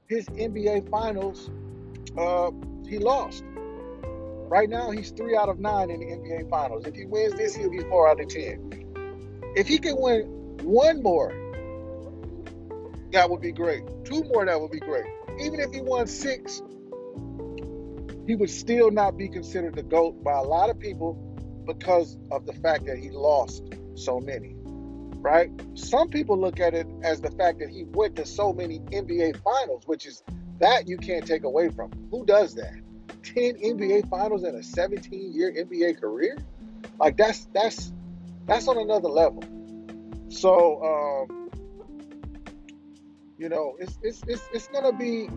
his 0.07 0.25
NBA 0.27 0.89
Finals, 0.89 1.49
uh, 2.17 2.51
he 2.87 2.99
lost. 2.99 3.43
Right 4.49 4.69
now, 4.69 4.89
he's 4.89 5.11
three 5.11 5.37
out 5.37 5.47
of 5.47 5.59
nine 5.59 5.91
in 5.91 5.99
the 5.99 6.07
NBA 6.07 6.49
Finals. 6.49 6.85
If 6.87 6.95
he 6.95 7.05
wins 7.05 7.35
this, 7.35 7.55
he'll 7.55 7.69
be 7.69 7.81
four 7.81 8.09
out 8.09 8.19
of 8.19 8.27
ten. 8.27 8.71
If 9.55 9.67
he 9.67 9.77
can 9.77 9.95
win 9.97 10.23
one 10.63 11.03
more, 11.03 11.29
that 13.11 13.29
would 13.29 13.41
be 13.41 13.51
great. 13.51 13.83
Two 14.05 14.23
more, 14.23 14.45
that 14.45 14.59
would 14.59 14.71
be 14.71 14.79
great. 14.79 15.05
Even 15.39 15.59
if 15.59 15.71
he 15.71 15.81
won 15.81 16.07
six, 16.07 16.63
he 18.25 18.35
would 18.35 18.49
still 18.49 18.89
not 18.89 19.17
be 19.17 19.29
considered 19.29 19.75
the 19.75 19.83
GOAT 19.83 20.23
by 20.23 20.33
a 20.33 20.43
lot 20.43 20.71
of 20.71 20.79
people 20.79 21.13
because 21.67 22.17
of 22.31 22.47
the 22.47 22.53
fact 22.53 22.85
that 22.87 22.97
he 22.97 23.11
lost 23.11 23.63
so 23.95 24.19
many 24.19 24.55
right? 25.21 25.51
Some 25.73 26.09
people 26.09 26.39
look 26.39 26.59
at 26.59 26.73
it 26.73 26.87
as 27.03 27.21
the 27.21 27.31
fact 27.31 27.59
that 27.59 27.69
he 27.69 27.83
went 27.83 28.15
to 28.15 28.25
so 28.25 28.53
many 28.53 28.79
NBA 28.79 29.41
finals, 29.43 29.83
which 29.85 30.05
is 30.05 30.23
that 30.59 30.87
you 30.87 30.97
can't 30.97 31.25
take 31.25 31.43
away 31.43 31.69
from. 31.69 31.91
Who 32.11 32.25
does 32.25 32.55
that? 32.55 32.73
10 33.23 33.55
NBA 33.55 34.09
finals 34.09 34.43
in 34.43 34.55
a 34.55 34.63
17 34.63 35.33
year 35.33 35.51
NBA 35.51 35.99
career? 35.99 36.37
Like 36.99 37.17
that's 37.17 37.47
that's 37.53 37.91
that's 38.45 38.67
on 38.67 38.77
another 38.77 39.09
level. 39.09 39.43
So 40.29 40.83
um, 41.29 41.49
you 43.37 43.49
know, 43.49 43.75
it's 43.79 43.97
it's 44.01 44.21
it's, 44.27 44.43
it's 44.53 44.67
gonna 44.67 44.93
be 44.93 45.27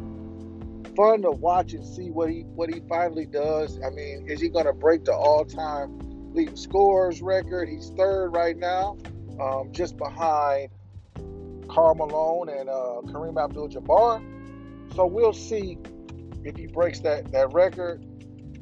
fun 0.97 1.23
to 1.23 1.31
watch 1.31 1.73
and 1.73 1.87
see 1.87 2.11
what 2.11 2.31
he 2.31 2.41
what 2.41 2.73
he 2.73 2.81
finally 2.89 3.27
does. 3.27 3.79
I 3.85 3.91
mean, 3.91 4.27
is 4.29 4.41
he 4.41 4.49
gonna 4.49 4.73
break 4.73 5.05
the 5.05 5.15
all 5.15 5.45
time 5.45 5.99
leading 6.33 6.57
scores 6.57 7.23
record? 7.23 7.69
He's 7.69 7.91
third 7.91 8.31
right 8.31 8.57
now 8.57 8.97
um, 9.41 9.73
just 9.73 9.97
behind 9.97 10.71
Karl 11.69 11.95
Malone 11.95 12.49
and 12.49 12.69
uh, 12.69 13.01
Kareem 13.07 13.43
Abdul-Jabbar. 13.43 14.23
So 14.95 15.07
we'll 15.07 15.33
see 15.33 15.79
if 16.45 16.57
he 16.57 16.67
breaks 16.67 17.01
that 17.01 17.31
that 17.33 17.53
record. 17.53 18.05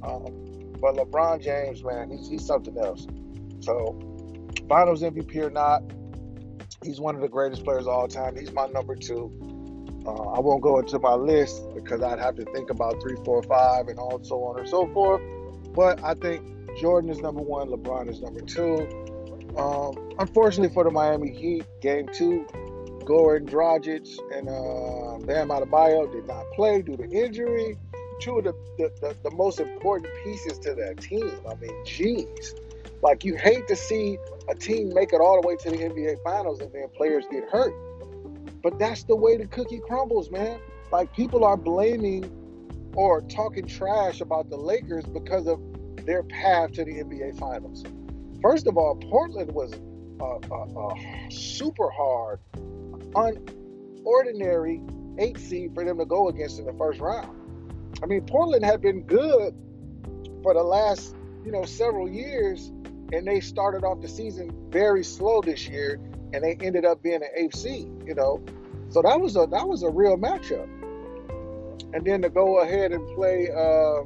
Um, 0.03 0.47
but 0.81 0.95
LeBron 0.95 1.43
James, 1.43 1.85
man, 1.85 2.11
he's, 2.11 2.29
he's 2.29 2.47
something 2.47 2.77
else. 2.79 3.07
So 3.61 3.99
Finals 4.69 5.03
MVP 5.03 5.37
or 5.37 5.51
not, 5.51 5.83
he's 6.83 7.01
one 7.01 7.15
of 7.15 7.21
the 7.21 7.29
greatest 7.29 7.65
players 7.65 7.83
of 7.83 7.89
all 7.89 8.09
time. 8.09 8.37
He's 8.37 8.53
my 8.53 8.67
number 8.67 8.97
two. 8.97 9.31
Uh, 10.07 10.31
I 10.31 10.41
won't 10.41 10.63
go 10.63 10.79
into 10.79 10.99
my 10.99 11.15
list 11.15 11.63
because 11.75 12.03
I'd 12.03 12.19
have 12.19 12.37
to 12.37 12.45
think 12.47 12.71
about 12.71 13.01
three, 13.03 13.17
four, 13.25 13.43
five, 13.43 13.89
and 13.89 13.99
all 13.99 14.23
so 14.25 14.43
on 14.45 14.59
and 14.59 14.69
so 14.69 14.87
forth. 14.93 15.21
But 15.75 16.03
I 16.03 16.15
think 16.15 16.43
Jordan 16.81 17.11
is 17.11 17.19
number 17.19 17.43
one, 17.43 17.69
LeBron 17.69 18.09
is 18.09 18.21
number 18.23 18.41
two. 18.41 18.89
Um, 19.59 20.15
unfortunately 20.19 20.73
for 20.73 20.85
the 20.85 20.91
Miami 20.91 21.31
Heat, 21.31 21.65
game 21.83 22.09
two, 22.15 22.47
Goran 23.11 23.45
Dragic 23.45 24.07
and 24.33 24.49
uh, 24.49 25.27
Bam 25.27 25.49
Adebayo 25.49 26.13
did 26.13 26.29
not 26.29 26.45
play 26.53 26.81
due 26.81 26.97
to 26.97 27.03
injury. 27.11 27.77
Two 28.21 28.39
of 28.39 28.45
the, 28.45 28.53
the, 28.79 28.93
the, 29.01 29.17
the 29.29 29.35
most 29.35 29.59
important 29.59 30.09
pieces 30.23 30.61
to 30.61 30.75
that 30.77 31.01
team. 31.01 31.33
I 31.51 31.57
mean, 31.57 31.73
geez. 31.85 32.55
Like, 33.03 33.25
you 33.25 33.35
hate 33.37 33.67
to 33.67 33.75
see 33.75 34.17
a 34.49 34.55
team 34.55 34.95
make 34.95 35.13
it 35.13 35.21
all 35.21 35.43
the 35.43 35.49
way 35.49 35.57
to 35.57 35.71
the 35.71 35.79
NBA 35.79 36.23
Finals 36.23 36.61
and 36.61 36.73
then 36.73 36.87
players 36.97 37.25
get 37.33 37.49
hurt. 37.49 37.75
But 38.63 38.79
that's 38.79 39.03
the 39.03 39.17
way 39.17 39.37
the 39.37 39.47
cookie 39.47 39.81
crumbles, 39.81 40.31
man. 40.31 40.61
Like, 40.93 41.13
people 41.13 41.45
are 41.45 41.57
blaming 41.57 42.31
or 42.95 43.23
talking 43.23 43.67
trash 43.67 44.21
about 44.21 44.51
the 44.51 44.57
Lakers 44.57 45.05
because 45.07 45.49
of 45.49 45.59
their 46.07 46.23
path 46.23 46.71
to 46.75 46.85
the 46.85 46.93
NBA 46.93 47.41
Finals. 47.41 47.83
First 48.41 48.69
of 48.69 48.77
all, 48.77 48.95
Portland 48.95 49.51
was 49.51 49.73
a, 49.73 50.55
a, 50.55 50.89
a 50.89 51.31
super 51.33 51.91
hard, 51.91 52.39
unordinary 53.15 54.81
eight 55.19 55.39
seed 55.39 55.75
for 55.75 55.85
them 55.85 55.99
to 55.99 56.05
go 56.05 56.29
against 56.29 56.59
in 56.59 56.65
the 56.67 56.73
first 56.75 57.01
round. 57.01 57.37
I 58.03 58.07
mean, 58.07 58.23
Portland 58.23 58.65
had 58.65 58.81
been 58.81 59.03
good 59.03 59.55
for 60.43 60.55
the 60.55 60.63
last, 60.63 61.15
you 61.45 61.53
know, 61.53 61.65
several 61.65 62.09
years, 62.09 62.69
and 63.13 63.27
they 63.27 63.41
started 63.41 63.85
off 63.85 64.01
the 64.01 64.09
season 64.09 64.53
very 64.71 65.05
slow 65.05 65.43
this 65.43 65.69
year, 65.69 66.01
and 66.33 66.43
they 66.43 66.57
ended 66.61 66.85
up 66.85 67.03
being 67.03 67.23
an 67.23 67.29
eighth 67.37 67.57
seed, 67.57 67.89
you 68.07 68.15
know. 68.15 68.43
So 68.89 69.03
that 69.03 69.21
was 69.21 69.37
a 69.37 69.47
that 69.51 69.69
was 69.69 69.83
a 69.83 69.91
real 69.91 70.17
matchup. 70.17 70.69
And 71.93 72.05
then 72.05 72.23
to 72.23 72.31
go 72.31 72.61
ahead 72.61 72.93
and 72.93 73.07
play 73.15 73.49
uh, 73.51 74.05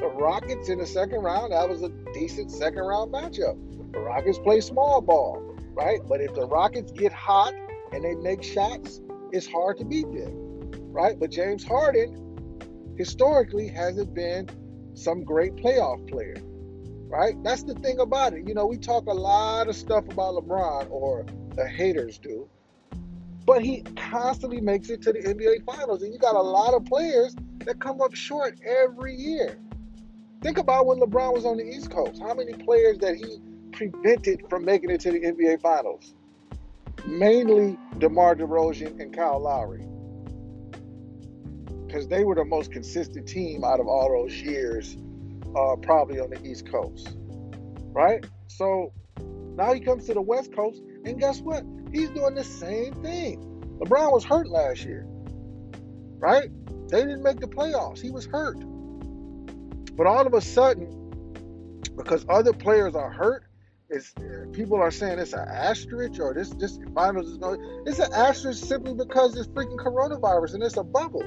the 0.00 0.10
Rockets 0.14 0.68
in 0.68 0.78
the 0.78 0.86
second 0.86 1.20
round, 1.20 1.52
that 1.52 1.68
was 1.68 1.82
a 1.82 1.90
decent 2.14 2.50
second 2.50 2.82
round 2.82 3.12
matchup. 3.12 3.56
The 3.92 4.00
Rockets 4.00 4.38
play 4.38 4.60
small 4.60 5.00
ball, 5.00 5.56
right? 5.74 6.00
But 6.08 6.20
if 6.20 6.34
the 6.34 6.46
Rockets 6.46 6.90
get 6.92 7.12
hot 7.12 7.54
and 7.92 8.04
they 8.04 8.14
make 8.14 8.42
shots, 8.42 9.00
it's 9.32 9.46
hard 9.46 9.78
to 9.78 9.84
beat 9.84 10.10
them, 10.12 10.32
right? 10.92 11.18
But 11.18 11.30
James 11.30 11.64
Harden 11.64 12.94
historically 12.96 13.68
hasn't 13.68 14.14
been 14.14 14.48
some 14.94 15.22
great 15.22 15.54
playoff 15.56 16.08
player, 16.08 16.36
right? 17.08 17.34
That's 17.44 17.62
the 17.62 17.74
thing 17.74 18.00
about 18.00 18.32
it. 18.32 18.46
You 18.46 18.54
know, 18.54 18.66
we 18.66 18.78
talk 18.78 19.06
a 19.06 19.14
lot 19.14 19.68
of 19.68 19.76
stuff 19.76 20.04
about 20.08 20.34
LeBron, 20.34 20.90
or 20.90 21.24
the 21.54 21.68
haters 21.68 22.18
do, 22.18 22.48
but 23.46 23.62
he 23.64 23.82
constantly 23.96 24.60
makes 24.60 24.90
it 24.90 25.02
to 25.02 25.12
the 25.12 25.20
NBA 25.20 25.64
Finals. 25.64 26.02
And 26.02 26.12
you 26.12 26.18
got 26.18 26.34
a 26.34 26.42
lot 26.42 26.74
of 26.74 26.84
players 26.84 27.34
that 27.64 27.80
come 27.80 28.00
up 28.00 28.14
short 28.14 28.58
every 28.66 29.14
year. 29.14 29.58
Think 30.42 30.58
about 30.58 30.86
when 30.86 31.00
LeBron 31.00 31.32
was 31.32 31.44
on 31.44 31.56
the 31.56 31.64
East 31.64 31.90
Coast. 31.90 32.20
How 32.20 32.34
many 32.34 32.52
players 32.52 32.98
that 32.98 33.16
he 33.16 33.40
prevented 33.72 34.42
from 34.48 34.64
making 34.64 34.90
it 34.90 35.00
to 35.00 35.12
the 35.12 35.20
NBA 35.20 35.60
Finals? 35.60 36.14
Mainly 37.06 37.78
DeMar 37.98 38.36
DeRozan 38.36 39.00
and 39.00 39.14
Kyle 39.14 39.40
Lowry 39.40 39.84
because 41.88 42.06
they 42.06 42.22
were 42.22 42.34
the 42.34 42.44
most 42.44 42.70
consistent 42.70 43.26
team 43.26 43.64
out 43.64 43.80
of 43.80 43.88
all 43.88 44.10
those 44.10 44.34
years, 44.42 44.96
uh, 45.56 45.74
probably 45.76 46.20
on 46.20 46.28
the 46.28 46.40
East 46.46 46.70
Coast, 46.70 47.16
right? 47.92 48.26
So 48.46 48.92
now 49.56 49.72
he 49.72 49.80
comes 49.80 50.04
to 50.06 50.14
the 50.14 50.20
West 50.20 50.52
Coast, 50.54 50.82
and 51.04 51.18
guess 51.18 51.40
what? 51.40 51.64
He's 51.90 52.10
doing 52.10 52.34
the 52.34 52.44
same 52.44 52.92
thing. 53.02 53.42
LeBron 53.80 54.12
was 54.12 54.22
hurt 54.22 54.48
last 54.48 54.84
year, 54.84 55.06
right? 56.18 56.50
They 56.88 57.00
didn't 57.00 57.22
make 57.22 57.40
the 57.40 57.48
playoffs. 57.48 58.00
He 58.00 58.10
was 58.10 58.26
hurt. 58.26 58.58
But 59.96 60.06
all 60.06 60.26
of 60.26 60.34
a 60.34 60.40
sudden, 60.42 61.80
because 61.96 62.26
other 62.28 62.52
players 62.52 62.94
are 62.94 63.10
hurt, 63.10 63.44
it's 63.90 64.14
people 64.52 64.76
are 64.76 64.90
saying 64.90 65.18
it's 65.18 65.32
an 65.32 65.46
asterisk 65.48 66.20
or 66.20 66.34
this 66.34 66.50
this 66.50 66.78
finals 66.94 67.28
is 67.28 67.38
going. 67.38 67.60
It's 67.86 67.98
an 67.98 68.12
asterisk 68.12 68.64
simply 68.64 68.94
because 68.94 69.36
it's 69.36 69.48
freaking 69.48 69.78
coronavirus 69.78 70.54
and 70.54 70.62
it's 70.62 70.76
a 70.76 70.84
bubble. 70.84 71.24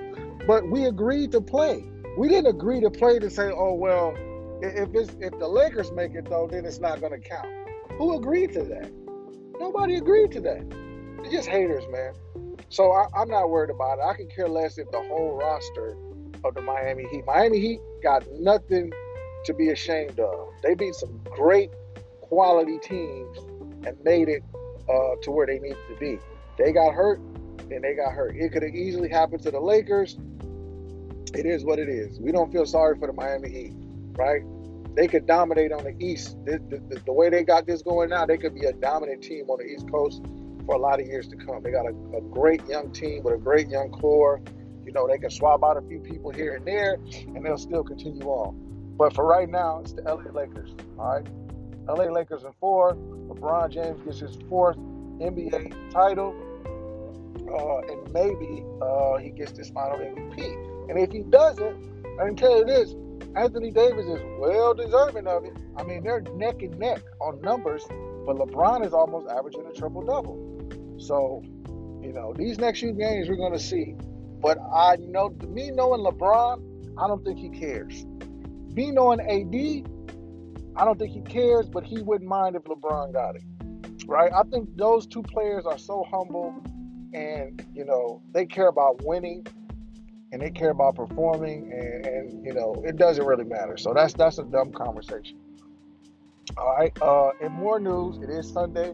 But 0.47 0.69
we 0.69 0.85
agreed 0.85 1.31
to 1.31 1.41
play. 1.41 1.83
We 2.17 2.27
didn't 2.27 2.47
agree 2.47 2.81
to 2.81 2.89
play 2.89 3.19
to 3.19 3.29
say, 3.29 3.51
oh 3.51 3.73
well, 3.73 4.13
if 4.61 4.89
it's 4.93 5.15
if 5.19 5.37
the 5.39 5.47
Lakers 5.47 5.91
make 5.91 6.13
it 6.13 6.29
though, 6.29 6.47
then 6.49 6.65
it's 6.65 6.79
not 6.79 6.99
going 6.99 7.19
to 7.19 7.27
count. 7.27 7.47
Who 7.97 8.15
agreed 8.17 8.53
to 8.53 8.63
that? 8.63 8.91
Nobody 9.59 9.95
agreed 9.95 10.31
to 10.31 10.41
that. 10.41 10.69
They're 11.21 11.31
just 11.31 11.47
haters, 11.47 11.83
man. 11.91 12.13
So 12.69 12.91
I, 12.91 13.05
I'm 13.15 13.29
not 13.29 13.49
worried 13.49 13.69
about 13.69 13.99
it. 13.99 14.03
I 14.03 14.13
can 14.15 14.27
care 14.29 14.47
less 14.47 14.77
if 14.77 14.89
the 14.91 15.01
whole 15.01 15.37
roster 15.37 15.97
of 16.43 16.55
the 16.55 16.61
Miami 16.61 17.05
Heat. 17.11 17.25
Miami 17.25 17.59
Heat 17.59 17.79
got 18.01 18.23
nothing 18.39 18.91
to 19.45 19.53
be 19.53 19.69
ashamed 19.69 20.19
of. 20.19 20.49
They 20.63 20.75
beat 20.75 20.95
some 20.95 21.19
great 21.35 21.69
quality 22.31 22.79
teams 22.79 23.37
and 23.85 23.97
made 24.03 24.29
it 24.29 24.41
uh, 24.89 25.15
to 25.21 25.31
where 25.31 25.45
they 25.45 25.59
needed 25.59 25.77
to 25.89 25.95
be. 25.99 26.17
They 26.57 26.71
got 26.71 26.93
hurt, 26.93 27.19
and 27.19 27.83
they 27.83 27.93
got 27.93 28.13
hurt. 28.13 28.35
It 28.35 28.51
could 28.53 28.63
have 28.63 28.73
easily 28.73 29.09
happened 29.09 29.43
to 29.43 29.51
the 29.51 29.59
Lakers 29.59 30.17
it 31.33 31.45
is 31.45 31.63
what 31.63 31.79
it 31.79 31.89
is. 31.89 32.19
We 32.19 32.31
don't 32.31 32.51
feel 32.51 32.65
sorry 32.65 32.97
for 32.97 33.07
the 33.07 33.13
Miami 33.13 33.49
Heat, 33.49 33.73
right? 34.17 34.41
They 34.95 35.07
could 35.07 35.25
dominate 35.25 35.71
on 35.71 35.83
the 35.83 35.95
East. 35.99 36.37
The, 36.45 36.59
the, 36.69 36.99
the, 37.05 37.13
way 37.13 37.29
they 37.29 37.43
got 37.43 37.65
this 37.65 37.81
going 37.81 38.09
now, 38.09 38.25
they 38.25 38.37
could 38.37 38.53
be 38.53 38.65
a 38.65 38.73
dominant 38.73 39.23
team 39.23 39.49
on 39.49 39.59
the 39.59 39.65
East 39.65 39.89
Coast 39.89 40.21
for 40.65 40.75
a 40.75 40.77
lot 40.77 40.99
of 40.99 41.07
years 41.07 41.29
to 41.29 41.37
come. 41.37 41.63
They 41.63 41.71
got 41.71 41.85
a, 41.85 42.17
a 42.17 42.21
great 42.21 42.65
young 42.67 42.91
team 42.91 43.23
with 43.23 43.35
a 43.35 43.37
great 43.37 43.69
young 43.69 43.89
core. 43.91 44.41
You 44.85 44.91
know, 44.91 45.07
they 45.07 45.17
can 45.17 45.29
swap 45.29 45.63
out 45.63 45.77
a 45.77 45.81
few 45.81 45.99
people 45.99 46.31
here 46.31 46.55
and 46.55 46.65
there, 46.65 46.95
and 47.27 47.45
they'll 47.45 47.57
still 47.57 47.83
continue 47.83 48.25
on. 48.25 48.57
But 48.97 49.13
for 49.13 49.25
right 49.25 49.47
now, 49.47 49.79
it's 49.79 49.93
the 49.93 50.01
LA 50.01 50.31
Lakers. 50.33 50.75
All 50.99 51.15
right, 51.15 51.40
LA 51.91 52.05
Lakers 52.05 52.43
in 52.43 52.53
four. 52.59 52.95
LeBron 53.27 53.69
James 53.69 54.01
gets 54.01 54.19
his 54.19 54.37
fourth 54.47 54.77
NBA 55.19 55.91
title, 55.91 56.33
uh, 57.35 57.91
and 57.91 58.13
maybe 58.13 58.63
uh, 58.81 59.17
he 59.17 59.29
gets 59.29 59.51
this 59.51 59.69
final 59.69 59.97
MVP. 59.97 60.89
And 60.89 60.97
if 60.99 61.11
he 61.11 61.19
doesn't, 61.23 61.91
I 62.19 62.25
can 62.25 62.35
tell 62.35 62.59
you 62.59 62.65
this 62.65 62.95
Anthony 63.35 63.71
Davis 63.71 64.05
is 64.05 64.19
well 64.39 64.73
deserving 64.73 65.27
of 65.27 65.45
it. 65.45 65.53
I 65.77 65.83
mean, 65.83 66.03
they're 66.03 66.21
neck 66.35 66.61
and 66.61 66.77
neck 66.79 67.01
on 67.19 67.41
numbers, 67.41 67.83
but 68.25 68.35
LeBron 68.35 68.85
is 68.85 68.93
almost 68.93 69.27
averaging 69.27 69.65
a 69.65 69.73
triple 69.73 70.01
double. 70.01 70.37
So, 70.97 71.41
you 72.01 72.13
know, 72.13 72.33
these 72.33 72.57
next 72.57 72.79
few 72.79 72.93
games 72.93 73.29
we're 73.29 73.35
going 73.35 73.53
to 73.53 73.59
see. 73.59 73.95
But 74.41 74.57
I 74.59 74.97
know, 74.97 75.29
me 75.47 75.71
knowing 75.71 76.01
LeBron, 76.01 76.97
I 76.97 77.07
don't 77.07 77.23
think 77.23 77.39
he 77.39 77.49
cares. 77.49 78.05
Me 78.73 78.91
knowing 78.91 79.19
AD, 79.19 80.00
I 80.75 80.85
don't 80.85 80.97
think 80.97 81.11
he 81.11 81.21
cares, 81.21 81.67
but 81.69 81.83
he 81.83 82.01
wouldn't 82.01 82.29
mind 82.29 82.55
if 82.55 82.63
LeBron 82.63 83.13
got 83.13 83.35
it. 83.35 83.43
Right? 84.07 84.31
I 84.33 84.43
think 84.43 84.75
those 84.77 85.05
two 85.05 85.21
players 85.21 85.65
are 85.65 85.77
so 85.77 86.05
humble 86.09 86.55
and, 87.13 87.65
you 87.73 87.85
know, 87.85 88.21
they 88.33 88.45
care 88.45 88.67
about 88.67 89.03
winning 89.03 89.45
and 90.31 90.41
they 90.41 90.49
care 90.49 90.69
about 90.69 90.95
performing 90.95 91.71
and, 91.73 92.05
and, 92.05 92.45
you 92.45 92.53
know 92.53 92.81
it 92.85 92.95
doesn't 92.95 93.25
really 93.25 93.43
matter 93.43 93.77
so 93.77 93.93
that's 93.93 94.13
that's 94.13 94.37
a 94.39 94.43
dumb 94.43 94.71
conversation 94.71 95.37
all 96.57 96.75
right 96.77 96.97
uh 97.01 97.31
in 97.41 97.51
more 97.51 97.79
news 97.79 98.17
it 98.17 98.29
is 98.29 98.51
sunday 98.51 98.89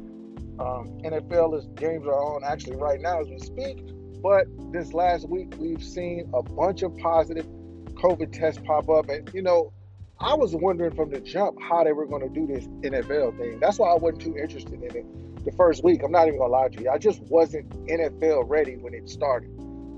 um, 0.59 0.89
nfl 1.03 1.57
is 1.57 1.67
games 1.75 2.05
are 2.05 2.13
on 2.13 2.43
actually 2.43 2.75
right 2.75 2.99
now 2.99 3.21
as 3.21 3.27
we 3.27 3.39
speak 3.39 3.77
but 4.21 4.47
this 4.71 4.93
last 4.93 5.29
week 5.29 5.53
we've 5.59 5.83
seen 5.83 6.29
a 6.33 6.41
bunch 6.41 6.81
of 6.81 6.95
positive 6.97 7.45
covid 7.93 8.31
tests 8.31 8.61
pop 8.65 8.89
up 8.89 9.07
and 9.09 9.29
you 9.33 9.41
know 9.41 9.71
i 10.19 10.33
was 10.33 10.55
wondering 10.55 10.93
from 10.95 11.09
the 11.09 11.19
jump 11.19 11.57
how 11.61 11.83
they 11.83 11.93
were 11.93 12.05
going 12.05 12.21
to 12.21 12.29
do 12.29 12.47
this 12.47 12.67
nfl 12.89 13.35
thing 13.37 13.59
that's 13.59 13.79
why 13.79 13.89
i 13.89 13.95
wasn't 13.95 14.21
too 14.21 14.35
interested 14.37 14.73
in 14.73 14.95
it 14.95 15.45
the 15.45 15.51
first 15.53 15.83
week 15.83 16.01
i'm 16.03 16.11
not 16.11 16.27
even 16.27 16.39
gonna 16.39 16.51
lie 16.51 16.67
to 16.67 16.81
you 16.81 16.89
i 16.89 16.97
just 16.97 17.21
wasn't 17.23 17.69
nfl 17.87 18.43
ready 18.47 18.75
when 18.77 18.93
it 18.93 19.09
started 19.09 19.49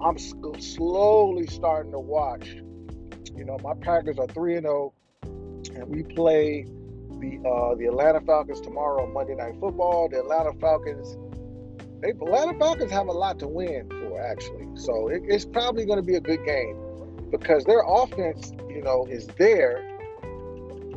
I'm 0.02 0.18
slowly 0.18 1.48
starting 1.48 1.92
to 1.92 2.00
watch. 2.00 2.48
You 3.36 3.46
know, 3.46 3.58
my 3.62 3.74
Packers 3.82 4.18
are 4.18 4.28
three 4.28 4.56
and 4.56 4.64
zero, 4.64 4.94
oh, 5.26 5.30
and 5.76 5.88
we 5.88 6.04
play 6.04 6.66
the 7.20 7.40
uh, 7.48 7.76
the 7.76 7.86
Atlanta 7.86 8.22
Falcons 8.22 8.62
tomorrow 8.62 9.04
on 9.04 9.14
Monday 9.14 9.36
Night 9.36 9.56
Football. 9.60 10.10
The 10.10 10.20
Atlanta 10.20 10.54
Falcons, 10.60 11.18
they 12.02 12.12
Atlanta 12.12 12.58
Falcons 12.58 12.92
have 12.92 13.08
a 13.08 13.12
lot 13.12 13.40
to 13.40 13.48
win 13.48 13.90
for 13.90 14.22
actually, 14.22 14.68
so 14.76 15.10
it, 15.10 15.22
it's 15.26 15.46
probably 15.46 15.86
going 15.86 16.00
to 16.00 16.06
be 16.06 16.16
a 16.16 16.22
good 16.22 16.46
game 16.46 16.78
because 17.30 17.66
their 17.66 17.84
offense, 17.86 18.54
you 18.70 18.82
know, 18.82 19.06
is 19.10 19.28
there. 19.38 19.86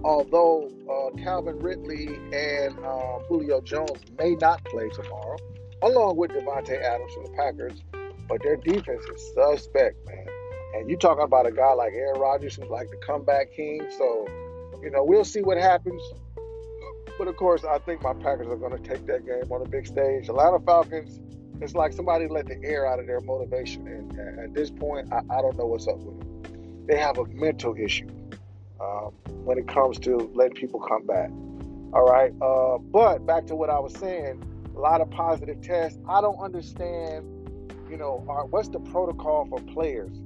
Although 0.04 0.70
uh, 0.90 1.16
Calvin 1.22 1.58
Ridley 1.58 2.06
and 2.32 2.78
uh, 2.84 3.18
Julio 3.28 3.60
Jones 3.60 4.00
may 4.18 4.34
not 4.34 4.64
play 4.64 4.88
tomorrow, 4.90 5.36
along 5.82 6.16
with 6.16 6.32
Davante 6.32 6.80
Adams 6.80 7.12
from 7.14 7.24
the 7.24 7.32
Packers 7.32 7.82
but 8.32 8.42
their 8.42 8.56
defense 8.56 9.04
is 9.14 9.34
suspect, 9.34 10.06
man. 10.06 10.26
And 10.74 10.88
you 10.88 10.96
talking 10.96 11.22
about 11.22 11.46
a 11.46 11.52
guy 11.52 11.74
like 11.74 11.92
Aaron 11.92 12.18
Rodgers 12.18 12.56
who's 12.56 12.70
like 12.70 12.88
the 12.90 12.96
comeback 12.96 13.52
king. 13.52 13.86
So, 13.98 14.26
you 14.82 14.90
know, 14.90 15.04
we'll 15.04 15.24
see 15.24 15.42
what 15.42 15.58
happens. 15.58 16.00
But 17.18 17.28
of 17.28 17.36
course, 17.36 17.62
I 17.64 17.78
think 17.80 18.02
my 18.02 18.14
Packers 18.14 18.48
are 18.48 18.56
going 18.56 18.72
to 18.72 18.88
take 18.88 19.06
that 19.06 19.26
game 19.26 19.52
on 19.52 19.62
the 19.62 19.68
big 19.68 19.86
stage. 19.86 20.30
Atlanta 20.30 20.60
Falcons, 20.60 21.20
it's 21.60 21.74
like 21.74 21.92
somebody 21.92 22.26
let 22.26 22.46
the 22.46 22.58
air 22.64 22.86
out 22.86 22.98
of 22.98 23.06
their 23.06 23.20
motivation. 23.20 23.86
And 23.86 24.40
at 24.40 24.54
this 24.54 24.70
point, 24.70 25.12
I, 25.12 25.18
I 25.18 25.42
don't 25.42 25.58
know 25.58 25.66
what's 25.66 25.86
up 25.86 25.98
with 25.98 26.18
them. 26.18 26.86
They 26.86 26.96
have 26.96 27.18
a 27.18 27.26
mental 27.26 27.76
issue 27.76 28.08
um, 28.80 29.12
when 29.44 29.58
it 29.58 29.68
comes 29.68 29.98
to 30.00 30.30
letting 30.34 30.54
people 30.54 30.80
come 30.80 31.06
back. 31.06 31.30
All 31.92 32.06
right. 32.06 32.32
Uh, 32.40 32.78
but 32.78 33.26
back 33.26 33.46
to 33.46 33.54
what 33.54 33.70
I 33.70 33.78
was 33.78 33.94
saying, 33.94 34.42
a 34.74 34.78
lot 34.78 35.00
of 35.00 35.10
positive 35.10 35.60
tests. 35.60 35.98
I 36.08 36.20
don't 36.20 36.38
understand 36.38 37.26
you 37.92 37.98
know, 37.98 38.24
are, 38.26 38.46
what's 38.46 38.70
the 38.70 38.80
protocol 38.80 39.46
for 39.50 39.60
players? 39.74 40.16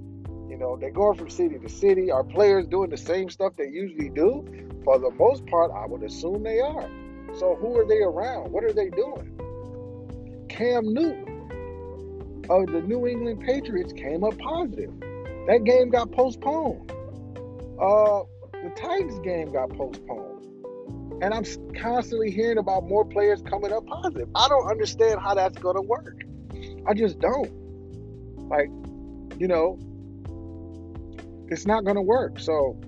You 0.48 0.56
know, 0.56 0.76
they're 0.76 0.92
going 0.92 1.18
from 1.18 1.28
city 1.28 1.58
to 1.58 1.68
city. 1.68 2.12
Are 2.12 2.22
players 2.22 2.64
doing 2.68 2.90
the 2.90 2.96
same 2.96 3.28
stuff 3.28 3.56
they 3.56 3.66
usually 3.66 4.08
do? 4.08 4.46
For 4.84 5.00
the 5.00 5.10
most 5.10 5.44
part, 5.46 5.72
I 5.74 5.84
would 5.84 6.04
assume 6.04 6.44
they 6.44 6.60
are. 6.60 6.88
So 7.34 7.56
who 7.56 7.76
are 7.76 7.84
they 7.84 7.98
around? 7.98 8.52
What 8.52 8.62
are 8.62 8.72
they 8.72 8.88
doing? 8.90 10.46
Cam 10.48 10.94
Newton 10.94 12.44
of 12.48 12.66
the 12.68 12.82
New 12.82 13.08
England 13.08 13.40
Patriots 13.40 13.92
came 13.92 14.22
up 14.22 14.38
positive. 14.38 14.92
That 15.48 15.64
game 15.64 15.90
got 15.90 16.12
postponed. 16.12 16.92
Uh, 17.82 18.22
the 18.66 18.74
Titans 18.74 19.20
game 19.20 19.52
got 19.52 19.68
postponed. 19.70 20.44
And 21.22 21.32
I'm 21.32 21.44
constantly 21.80 22.32
hearing 22.32 22.58
about 22.58 22.84
more 22.84 23.04
players 23.04 23.40
coming 23.42 23.72
up 23.72 23.86
positive. 23.86 24.28
I 24.34 24.48
don't 24.48 24.68
understand 24.68 25.20
how 25.20 25.34
that's 25.34 25.56
going 25.58 25.76
to 25.76 25.82
work. 25.82 26.22
I 26.86 26.92
just 26.92 27.20
don't. 27.20 27.50
Like, 28.48 28.68
you 29.38 29.46
know, 29.46 29.78
it's 31.48 31.64
not 31.64 31.84
going 31.84 31.94
to 31.94 32.02
work. 32.02 32.40
So 32.40 32.78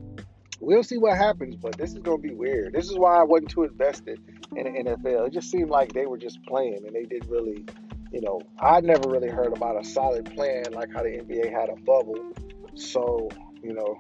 we'll 0.61 0.83
see 0.83 0.99
what 0.99 1.17
happens, 1.17 1.55
but 1.55 1.79
this 1.79 1.93
is 1.93 2.01
going 2.01 2.23
to 2.23 2.29
be 2.29 2.35
weird. 2.35 2.73
This 2.73 2.91
is 2.91 2.99
why 2.99 3.21
I 3.21 3.23
wasn't 3.23 3.51
too 3.51 3.63
invested 3.63 4.21
in 4.57 4.65
the 4.65 4.71
NFL. 4.71 5.29
It 5.29 5.33
just 5.33 5.49
seemed 5.49 5.71
like 5.71 5.93
they 5.93 6.07
were 6.07 6.19
just 6.19 6.43
playing 6.43 6.83
and 6.87 6.95
they 6.95 7.05
didn't 7.05 7.31
really, 7.31 7.65
you 8.13 8.21
know, 8.21 8.43
I 8.61 8.81
never 8.81 9.09
really 9.09 9.31
heard 9.31 9.57
about 9.57 9.81
a 9.81 9.85
solid 9.85 10.35
plan 10.35 10.73
like 10.73 10.93
how 10.93 11.05
the 11.05 11.11
NBA 11.11 11.53
had 11.53 11.69
a 11.69 11.77
bubble. 11.77 12.33
So, 12.75 13.29
you 13.63 13.73
know, 13.73 13.97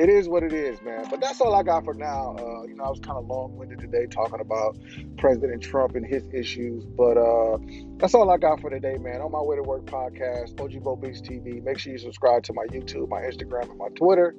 it 0.00 0.08
is 0.08 0.30
what 0.30 0.42
it 0.42 0.54
is, 0.54 0.80
man. 0.80 1.04
But 1.10 1.20
that's 1.20 1.42
all 1.42 1.54
I 1.54 1.62
got 1.62 1.84
for 1.84 1.92
now. 1.92 2.34
Uh, 2.38 2.62
you 2.62 2.74
know, 2.74 2.84
I 2.84 2.88
was 2.88 3.00
kind 3.00 3.18
of 3.18 3.26
long 3.26 3.54
winded 3.54 3.80
today 3.80 4.06
talking 4.06 4.40
about 4.40 4.78
President 5.18 5.62
Trump 5.62 5.94
and 5.94 6.06
his 6.06 6.24
issues, 6.32 6.86
but 6.86 7.18
uh, 7.18 7.58
that's 7.98 8.14
all 8.14 8.30
I 8.30 8.38
got 8.38 8.62
for 8.62 8.70
today, 8.70 8.96
man. 8.96 9.20
On 9.20 9.30
my 9.30 9.42
way 9.42 9.56
to 9.56 9.62
work 9.62 9.84
podcast, 9.84 10.58
OG 10.58 10.82
Bo 10.82 10.96
Beats 10.96 11.20
TV. 11.20 11.62
Make 11.62 11.78
sure 11.78 11.92
you 11.92 11.98
subscribe 11.98 12.44
to 12.44 12.54
my 12.54 12.64
YouTube, 12.68 13.10
my 13.10 13.20
Instagram, 13.20 13.68
and 13.68 13.76
my 13.76 13.88
Twitter. 13.90 14.34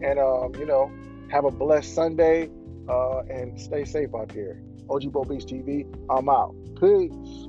And 0.00 0.18
um, 0.18 0.54
you 0.58 0.64
know, 0.64 0.90
have 1.30 1.44
a 1.44 1.50
blessed 1.50 1.94
Sunday 1.94 2.48
uh, 2.88 3.18
and 3.28 3.60
stay 3.60 3.84
safe 3.84 4.08
out 4.14 4.30
there. 4.30 4.62
Bo 4.88 5.24
Beats 5.24 5.44
TV. 5.44 5.84
I'm 6.08 6.30
out. 6.30 6.54
Peace. 6.80 7.48